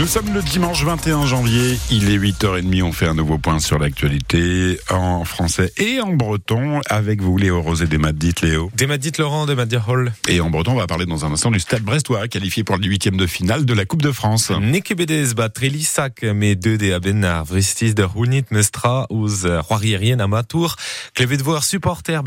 [0.00, 3.78] Nous sommes le dimanche 21 janvier, il est 8h30, on fait un nouveau point sur
[3.78, 8.70] l'actualité en français et en breton avec vous Léo Rosé des Dites Léo.
[8.74, 8.86] Des
[9.18, 10.10] Laurent, des Hall.
[10.26, 12.86] Et en breton, on va parler dans un instant du Stade Brestois qualifié pour le
[12.86, 14.50] huitième de finale de la Coupe de France.
[15.34, 15.50] Bat
[16.56, 18.06] deux abenar vristis de
[18.50, 19.06] mestra
[21.42, 22.22] voir supporter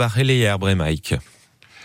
[0.60, 1.16] bremaik.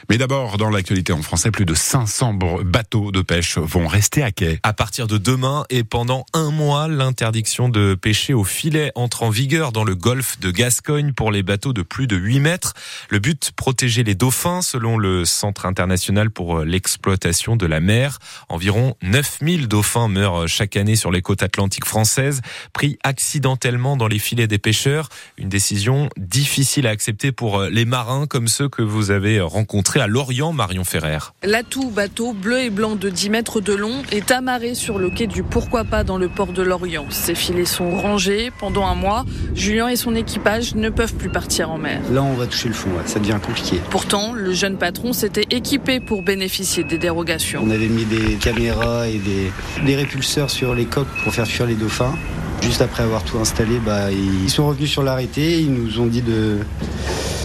[0.08, 4.30] Mais d'abord, dans l'actualité en français, plus de 500 bateaux de pêche vont rester à
[4.30, 4.60] quai.
[4.62, 9.30] À partir de demain et pendant un mois, l'interdiction de pêcher au filet entre en
[9.30, 12.74] vigueur dans le golfe de Gascogne pour les bateaux de plus de 8 mètres.
[13.10, 18.18] Le but, protéger les dauphins selon le Centre international pour l'exploitation de la mer.
[18.48, 22.40] Environ 9000 dauphins meurent chaque année sur les côtes atlantiques françaises,
[22.72, 25.08] pris accidentellement dans les filets des pêcheurs.
[25.38, 30.06] Une décision difficile à accepter pour les marins comme ceux que vous avez rencontrés à
[30.06, 31.18] Lorient, Marion Ferrer.
[31.42, 35.26] L'atout bateau bleu et blanc de 10 mètres de long est amarré sur le quai
[35.26, 37.06] du Pourquoi pas dans le port de Lorient.
[37.10, 39.24] Ses filets sont rangés pendant un mois.
[39.54, 42.00] Julien et son équipage ne peuvent plus partir en mer.
[42.12, 43.80] Là, on va toucher le fond, ça devient compliqué.
[43.90, 47.62] Pourtant, le jeune patron s'était équipé pour bénéficier des dérogations.
[47.64, 49.50] On avait mis des caméras et des,
[49.86, 52.14] des répulseurs sur les coques pour faire fuir les dauphins.
[52.62, 56.22] Juste après avoir tout installé, bah, ils sont revenus sur l'arrêté, ils nous ont dit
[56.22, 56.58] de,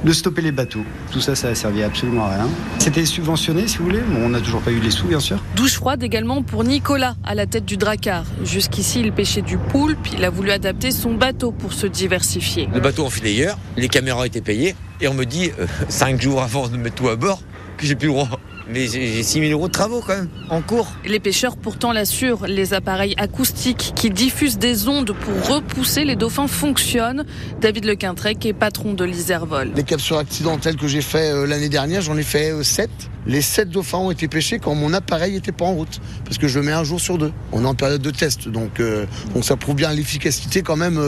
[0.04, 0.84] de stopper les bateaux.
[1.12, 2.50] Tout ça, ça a servi absolument à rien.
[2.80, 4.02] C'était subventionné, si vous voulez.
[4.02, 5.42] Bon, on n'a toujours pas eu les sous, bien sûr.
[5.56, 8.26] Douche froide également pour Nicolas, à la tête du Dracar.
[8.44, 10.08] Jusqu'ici, il pêchait du poulpe.
[10.14, 12.70] Il a voulu adapter son bateau pour se diversifier.
[12.74, 16.42] Le bateau en hier, les caméras étaient payées, et on me dit, euh, cinq jours
[16.42, 17.42] avant de mettre tout à bord,
[17.78, 18.30] que j'ai plus le droit
[18.70, 20.88] mais j'ai 6 000 euros de travaux quand même, en cours.
[21.06, 26.48] Les pêcheurs pourtant l'assurent, les appareils acoustiques qui diffusent des ondes pour repousser les dauphins
[26.48, 27.26] fonctionnent.
[27.62, 29.72] David Lequintrec est patron de l'Iservol.
[29.76, 32.90] Les captures accidentelles que j'ai fait euh, l'année dernière, j'en ai fait 7.
[32.90, 36.38] Euh, les 7 dauphins ont été pêchés quand mon appareil n'était pas en route, parce
[36.38, 37.32] que je le mets un jour sur deux.
[37.54, 41.00] On est en période de test, donc, euh, donc ça prouve bien l'efficacité quand même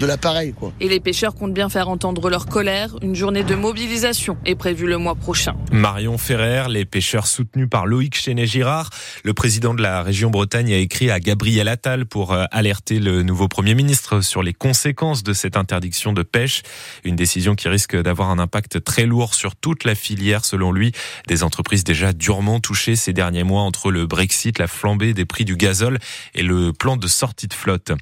[0.00, 0.52] de l'appareil.
[0.80, 2.96] Et les pêcheurs comptent bien faire entendre leur colère.
[3.02, 5.54] Une journée de mobilisation est prévue le mois prochain.
[5.70, 8.90] Marion Ferrer, les pêcheurs soutenu par Loïc Chenet-Girard.
[9.24, 13.22] Le président de la région Bretagne a écrit à Gabriel Attal pour euh, alerter le
[13.22, 16.62] nouveau Premier ministre sur les conséquences de cette interdiction de pêche.
[17.04, 20.92] Une décision qui risque d'avoir un impact très lourd sur toute la filière, selon lui.
[21.26, 25.44] Des entreprises déjà durement touchées ces derniers mois entre le Brexit, la flambée des prix
[25.44, 25.98] du gazole
[26.34, 27.92] et le plan de sortie de flotte.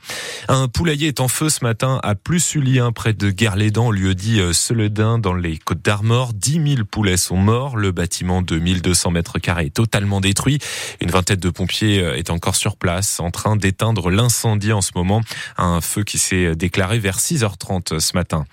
[0.48, 4.52] Un poulailler est en feu ce matin à Plus-Sulien, près de Guerlédan, lieu dit euh,
[4.52, 6.32] Seledin, dans les Côtes d'Armor.
[6.34, 7.76] 10 000 poulets sont morts.
[7.76, 10.60] Le bâtiment de 1200 200 mètres carrés totalement détruit.
[11.02, 14.92] Une vingtaine de pompiers euh, est encore sur place en train d'éteindre l'incendie en ce
[14.94, 15.20] moment.
[15.58, 18.46] Un feu qui s'est déclaré vers 6h30 ce matin.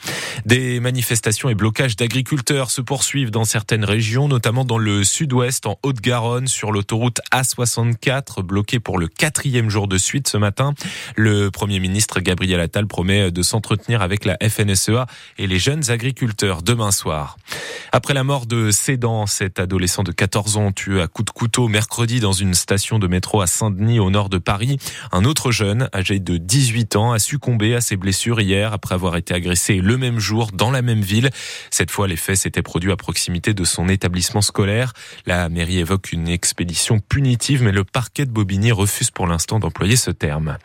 [0.46, 5.80] Des manifestations et blocages d'agriculteurs se poursuivent dans certaines régions, notamment dans le sud-ouest, en
[5.84, 10.74] Haute-Garonne, sur l'autoroute A64, bloquée pour le quatrième jour de suite ce matin.
[11.16, 15.06] Le Premier ministre Gabriel Attal promet de s'entretenir avec la FNSEA
[15.38, 17.38] et les jeunes agriculteurs demain soir.
[17.94, 20.25] Après la mort de Cédan, cet adolescent de 14
[20.58, 24.10] ans tué à coups de couteau mercredi dans une station de métro à Saint-Denis au
[24.10, 24.78] nord de Paris,
[25.12, 29.16] un autre jeune âgé de 18 ans a succombé à ses blessures hier après avoir
[29.16, 31.30] été agressé le même jour dans la même ville.
[31.70, 34.94] Cette fois, les faits s'étaient produits à proximité de son établissement scolaire.
[35.26, 39.96] La mairie évoque une expédition punitive, mais le parquet de Bobigny refuse pour l'instant d'employer
[39.96, 40.58] ce terme.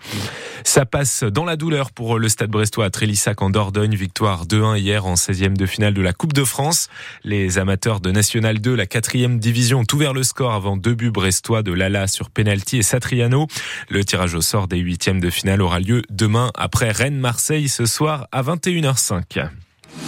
[0.65, 3.95] Ça passe dans la douleur pour le Stade Brestois à Trélissac en Dordogne.
[3.95, 6.89] Victoire 2-1 hier en 16e de finale de la Coupe de France.
[7.25, 11.11] Les amateurs de National 2, la quatrième division, ont ouvert le score avant deux buts
[11.11, 13.47] brestois de Lala sur penalty et Satriano.
[13.89, 18.27] Le tirage au sort des huitièmes de finale aura lieu demain après Rennes-Marseille ce soir
[18.33, 19.49] à 21h05.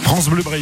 [0.01, 0.43] France Bleu